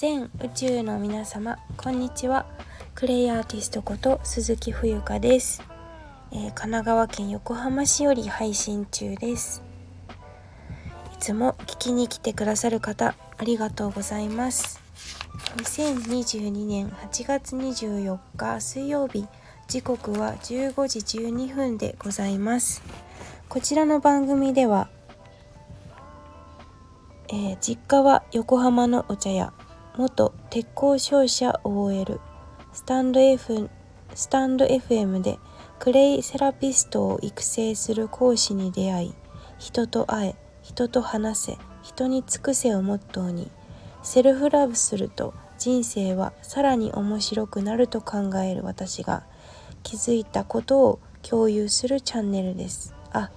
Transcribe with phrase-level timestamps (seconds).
[0.00, 2.46] 全宇宙の皆様こんにちは。
[2.94, 5.62] クレイアーティストこと鈴木冬香です、
[6.32, 9.62] えー、神奈川県横浜市より配信中です。
[11.12, 14.80] いつも聞きに来てくださる方ありがとうございます。
[15.58, 19.26] 2022年8月24日水曜日
[19.68, 22.82] 時刻は15時12分でございます。
[23.50, 24.88] こちらの番組では
[27.28, 29.52] えー、実家は横浜のお茶屋
[29.96, 32.20] 元鉄工商社 OL
[32.72, 33.68] スタンド F
[34.14, 35.38] スタンド FM で
[35.78, 39.14] クレイセラピストを育成する講師に出会い
[39.58, 43.50] 人と会え人と話せ人に尽くせをモットーに
[44.02, 49.24] セルフラブすると人生はさらに面白くなると考える私が
[49.82, 52.94] 気づいたことを共有するチャンネルです。
[53.12, 53.30] あ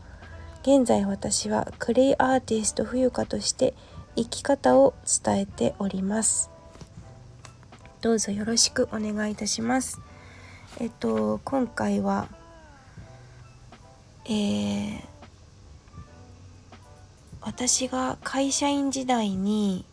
[0.61, 3.73] 現在私はクレイアーティスト冬香として
[4.15, 6.49] 生き方を伝えております
[8.01, 9.99] どうぞよろしくお願いいたします
[10.79, 12.27] えっと今回は
[14.25, 15.01] えー、
[17.41, 19.85] 私が会社員時代に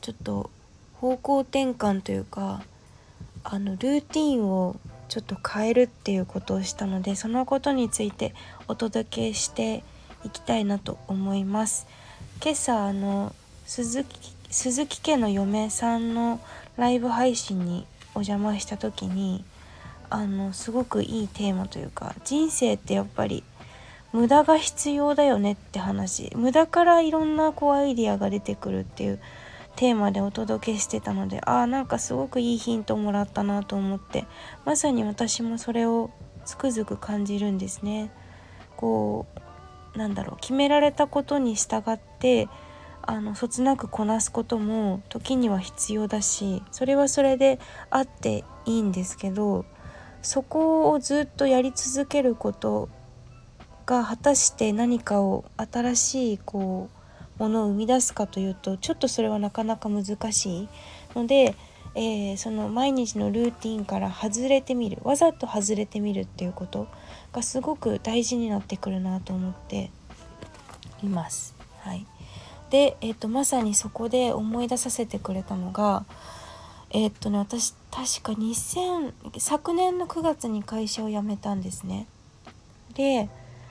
[0.00, 0.50] ちょっと
[0.94, 2.62] 方向転換というか
[3.42, 4.76] あのルーティンを
[5.08, 8.34] ちょっと変えるっていうことをしたのでそのことについて
[8.68, 9.82] お届けして
[10.24, 11.86] いきたいなと思います。
[12.42, 13.34] 今朝あの
[13.66, 16.38] 鈴木鈴木家の嫁さんの
[16.76, 19.44] ライブ配信にお邪魔した時に
[20.10, 23.42] あのすごくいいテーマというか人生ってやっぱり
[24.12, 29.20] 無駄が必要だよねって話無駄からいろんなこうアイディアが出てくるっていう
[29.76, 34.26] テーマでお届けしてたのでああなんかすごくいいヒントもらったなと思って
[34.64, 36.10] まさに私もそれを
[36.44, 38.10] つくづく感じるんですね。
[38.76, 39.26] こ
[39.94, 42.48] うなんだろう決められたことに従って
[43.06, 47.58] あのそつなくこなすことも時には必要だしそれはそれで
[47.90, 49.64] あっていいんですけど
[50.22, 52.88] そこをずっとやり続けること
[53.86, 56.88] が果たして何かを新しいこ
[57.38, 60.68] うものを生み出すかというとちょっとそれはなかなか難しい
[61.14, 61.54] ので、
[61.94, 66.88] えー、その毎日のルーティンから外れてみるわざと外れてみるっていうこと
[67.32, 69.90] がすごく大事になってくるなと思って
[71.02, 71.54] います。
[71.80, 72.06] はい
[72.74, 76.04] で、えーと、まさにそこで思い出させてくれたのが
[76.90, 82.08] えっ、ー、とね私確か2000昨年の9月に会社を辞めたんですね。
[82.94, 83.28] で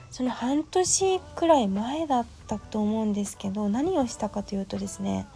[0.09, 5.27] その半年くらい前だったと思うんですけど何をしたかというとですね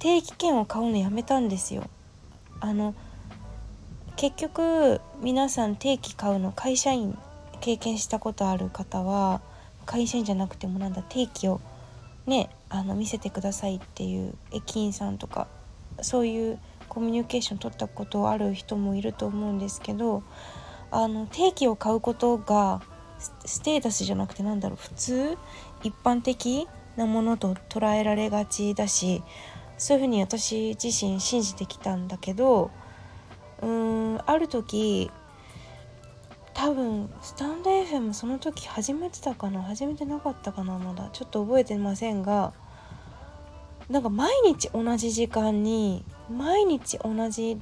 [0.00, 1.84] 定期券を買うのやめたんですよ。
[2.60, 2.94] あの
[4.16, 7.16] 結局皆さん定期買うの会社員
[7.62, 9.40] 経験したことある方は
[9.86, 11.62] 会社員じゃなくてもなんだ定期を
[12.26, 15.48] ねあの見せてくださいっていう駅員さんとか
[16.02, 16.58] そういう
[16.88, 20.22] コミュニケーション取ったことある人もいると思うんですけど
[20.90, 22.82] あの定期を買うことが
[23.44, 25.38] ステータスじゃなくてなんだろう普通
[25.82, 29.22] 一般的なものと捉えられがちだし
[29.76, 32.70] そういうふうに私自身信じてきたんだけど
[33.62, 33.68] うー
[34.16, 35.10] んある時
[36.58, 39.62] 多分スタンド FM その時始めてたかな？
[39.62, 40.76] 始めてなかったかな？
[40.76, 41.08] まだ。
[41.12, 42.52] ちょっと覚えてませんが
[43.88, 47.60] なんか毎日同じ時間に毎日同じ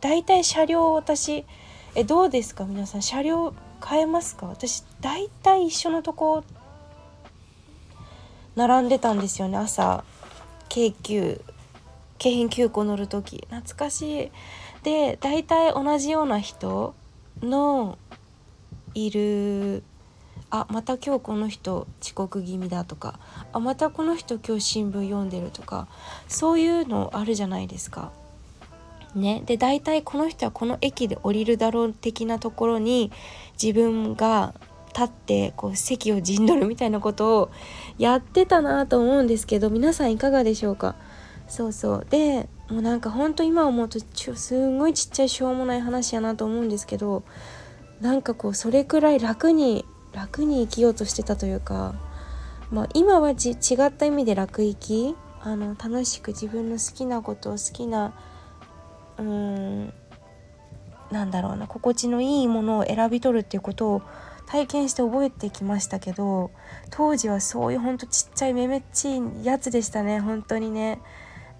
[0.00, 1.46] 大体車両私
[1.94, 2.64] えどうですか？
[2.64, 3.54] 皆さん車両
[3.88, 4.46] 変えますか？
[4.46, 6.42] 私大体一緒のとこ
[8.56, 9.58] 並んでたんですよね。
[9.58, 10.02] 朝
[10.68, 11.40] 京急
[12.18, 13.46] 京浜急行乗る時。
[13.48, 14.32] 懐かしい。
[14.82, 16.96] で大体同じような人
[17.40, 17.98] の
[18.94, 19.82] いる
[20.50, 23.18] あまた今日この人遅刻気味だとか
[23.52, 25.88] あまたこの人今日新聞読んでるとか
[26.28, 28.12] そういうのあるじゃないですか。
[29.14, 33.12] ね、で大体この人はこの駅で降りるだろう的なところに
[33.62, 34.54] 自分が
[34.94, 37.50] 立ってこう席を陣取るみたいなことを
[37.98, 40.96] やってたなと思うんですけど皆さんいかがでしょうか？
[41.52, 43.98] そうそうでもうなんかほんと今思うと
[44.34, 47.24] すんごいちっちゃいしょうもない話やなと思うんですけど
[48.00, 49.84] なんかこうそれくらい楽に
[50.14, 51.94] 楽に生きようとしてたというか、
[52.70, 53.34] まあ、今は違
[53.84, 58.14] った意味で楽生きあの楽しく自分の好きなことを好きな
[59.18, 59.92] うーん
[61.10, 64.02] なんだろうな心地のいいものを選び取るっていうことを
[64.46, 66.50] 体験して覚えてきましたけど
[66.88, 70.98] 当時はそういうほんとちっちゃいめめっちいやつでしたね本当にね。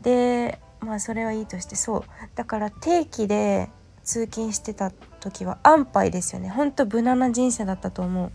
[0.03, 2.05] でまあそれはいいとしてそう。
[2.35, 3.71] だから定期で
[4.05, 4.91] 通勤してた
[5.21, 6.49] 時は安牌ですよね。
[6.49, 8.33] ほんと無難な人生だったと思う。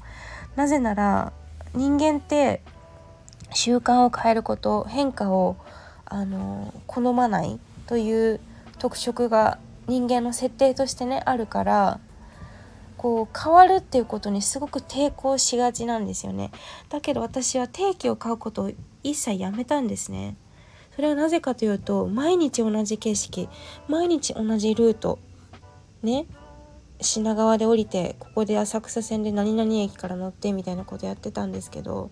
[0.56, 1.34] なぜなら
[1.74, 2.62] 人間って
[3.54, 5.58] 習慣を変えること変化を
[6.06, 8.40] あの好まないという
[8.80, 12.00] 特色が人間の設定としてねあるから
[12.98, 16.52] こう変わるっていうことにすごく抵抗しがちなんですよね。
[16.90, 18.72] だけど私は定期を買うことを
[19.04, 20.36] 一切やめたんですね。
[20.98, 23.48] それはなぜかというと毎日同じ景色
[23.88, 25.20] 毎日同じルート
[26.02, 26.26] ね
[27.00, 32.10] 品川で降りてここで浅草線で何々駅から乗ってみたいなことやってたんですけど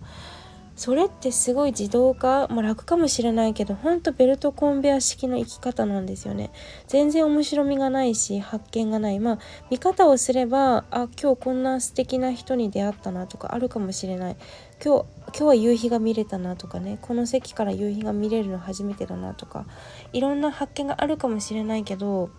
[0.76, 6.52] それってすごい自動化、まあ、楽かもしれないけどほんとベルトコンベア式の生き方なんですよね。
[6.88, 9.20] 全然面白みがないし発見がない。
[9.20, 9.40] まあ
[9.70, 14.38] 見方をすればあ今日こんな素敵な人に出会ったなとかあるかもしれない。
[14.84, 16.98] 今日今日は夕日が見れたなとかね。
[17.02, 19.66] この席から夕日が見れるの初めてだなとか。
[20.12, 22.30] いろんな発見があるかもしれないけど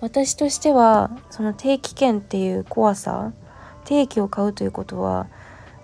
[0.00, 3.32] 私としてはその定期券っていう怖さ
[3.84, 5.28] 定期を買うということは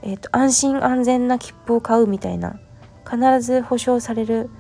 [0.07, 2.61] えーと、安心安全な切符を買うみたいな
[3.05, 4.51] 必ず保証される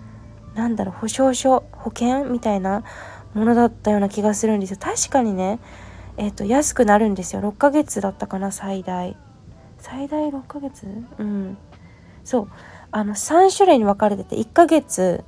[0.56, 2.82] なんだろう保証書保険みたいな
[3.32, 4.78] ものだったような気がするんですよ。
[4.80, 5.60] 確かにね
[6.16, 7.42] えっ、ー、と安くなるんですよ。
[7.42, 9.16] 6ヶ月だったかな最大。
[9.78, 10.84] 最大6ヶ月？
[11.18, 11.56] うん。
[12.24, 12.48] そう。
[12.90, 15.22] あの3種類に分かれてて1ヶ月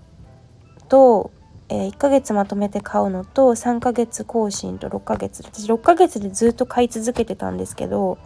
[0.88, 1.30] と、
[1.68, 5.44] えー、1ヶ月まとめて買うのと3ヶ月更新と6ヶ月。
[5.44, 8.18] 私6ヶ月でずっと買い続けてたんですけど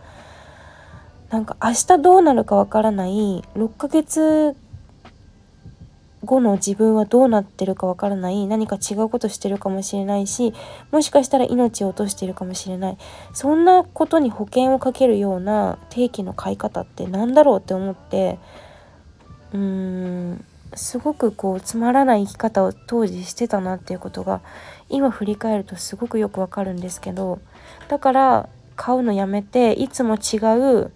[1.32, 4.54] なんか明日どうなるかわからない6ヶ月
[6.26, 10.52] 後の自分はどうなってるかわからない何か違うことしてるかもしれないし
[10.90, 12.98] もしかしたら命を落としてるかもしれない。
[13.32, 18.38] そんなことに保険をかけるような定期の買い方って何だろうって思って
[19.54, 20.44] うーん
[20.74, 24.42] すごくこうつまらない生き方を当時してたなっていうことが
[24.90, 27.40] 今振り返るとすごくよくわかるんですけど
[27.88, 30.36] だから買うのやめていつも違
[30.82, 30.92] う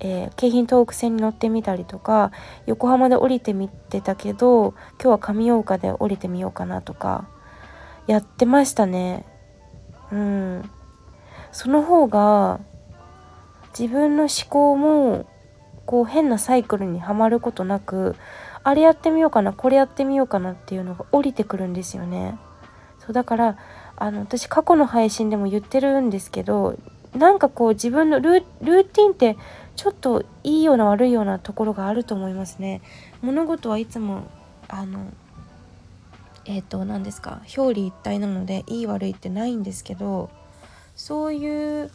[0.00, 2.32] えー、京浜東北線に乗ってみたりとか
[2.66, 7.28] 横浜で降りてみてたけど今日は上大岡で降りてみようかなとか
[8.06, 9.24] やってましたね。
[10.10, 10.70] うん。
[11.52, 12.60] その方が
[13.78, 15.26] 自分の思考も
[15.86, 18.16] こう変なサイクルにはまることなく
[18.62, 22.38] あれやってみようかなこれやってみようかなっていうのが降りてくるんですよね。
[22.98, 23.56] そうだから
[23.96, 26.76] あの私過去の配信でも言ってるんですけど
[27.14, 29.36] なんかこう自分のルーティンって
[29.76, 32.82] ちょっといいような悪いようなところがあると思いますね。
[33.22, 34.24] 物事はいつも
[34.68, 35.06] あの
[36.44, 37.42] えっ、ー、と何ですか？
[37.56, 40.30] 表裏一体なのでいい悪いってないんですけど
[40.94, 41.90] そういう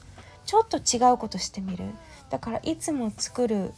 [0.46, 1.86] ちょっと違うことしてみる。
[2.30, 3.72] だからいつも作る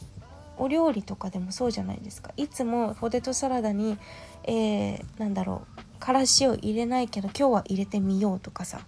[0.56, 2.32] お料理とかでもそうじゃないですか。
[2.36, 3.98] いつもポテトサラダに、
[4.44, 8.80] えー、なんだろうからしを入れないけど今日は入れてみようとかさ。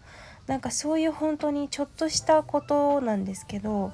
[0.47, 3.93] なんかそういう本当にちょっとしたことなんですけど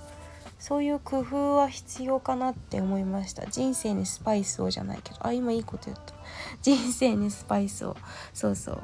[0.67, 3.47] そういう工夫は必要かなって思いました。
[3.47, 5.25] 人生にスパイスをじゃないけど。
[5.25, 6.13] あ今いいこと言った。
[6.61, 7.97] 人生にスパイスを。
[8.35, 8.83] そうそう。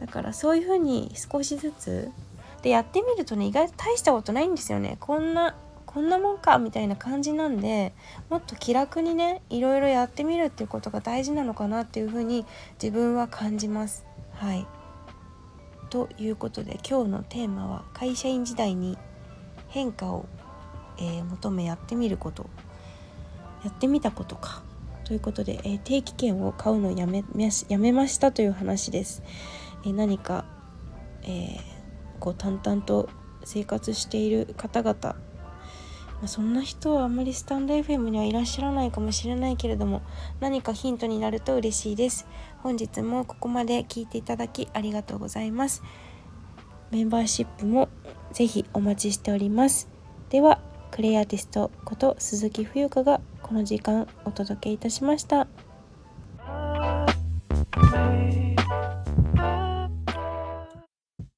[0.00, 2.10] だからそういう風に少しずつ。
[2.62, 4.96] でやってみるとね意外と大したことないんですよね。
[5.00, 5.54] こんな
[5.84, 7.92] こんなもんかみたいな感じなんで
[8.30, 12.46] もっと気楽にねいろいろやってみるっていうことが大事なのかなっていう風に
[12.82, 14.06] 自分は感じます。
[14.32, 14.66] はい。
[15.90, 18.96] ということで今日のテーマは会社員時代に
[19.68, 20.24] 変化を、
[20.98, 22.48] えー、求めやってみること。
[23.64, 24.62] やってみたことか。
[25.04, 27.24] ということで、えー、定期券を買うのをやめ
[27.68, 29.22] やめましたという話です。
[29.84, 30.44] えー、何か、
[31.22, 31.58] え
[32.20, 33.08] こう淡々と
[33.44, 35.16] 生活している方々。
[36.20, 40.02] ま、そんな人はあんまりスタンド FM にはいらっしゃらないかもしれないけれども
[40.40, 42.26] 何かヒントになると嬉しいです。
[42.62, 45.82] 本日もここまで聞いていただきありがとうございます。
[46.90, 47.88] メンバーシップも
[48.32, 49.88] ぜひお待ちしております。
[50.30, 55.46] ではクレイアーティストこと鈴木冬香がこの時間お届けいたしました。